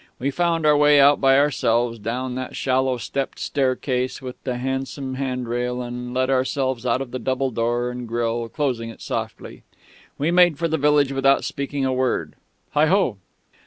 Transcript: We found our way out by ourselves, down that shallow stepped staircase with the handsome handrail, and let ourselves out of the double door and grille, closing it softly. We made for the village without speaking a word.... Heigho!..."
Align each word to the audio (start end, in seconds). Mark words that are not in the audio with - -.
We 0.17 0.31
found 0.31 0.65
our 0.65 0.75
way 0.75 0.99
out 0.99 1.21
by 1.21 1.37
ourselves, 1.37 1.99
down 1.99 2.33
that 2.33 2.55
shallow 2.55 2.97
stepped 2.97 3.37
staircase 3.37 4.19
with 4.19 4.43
the 4.45 4.57
handsome 4.57 5.13
handrail, 5.13 5.83
and 5.83 6.11
let 6.11 6.27
ourselves 6.31 6.87
out 6.87 7.01
of 7.03 7.11
the 7.11 7.19
double 7.19 7.51
door 7.51 7.91
and 7.91 8.07
grille, 8.07 8.49
closing 8.49 8.89
it 8.89 8.99
softly. 9.03 9.61
We 10.17 10.31
made 10.31 10.57
for 10.57 10.67
the 10.67 10.79
village 10.79 11.11
without 11.11 11.43
speaking 11.43 11.85
a 11.85 11.93
word.... 11.93 12.33
Heigho!..." 12.75 13.17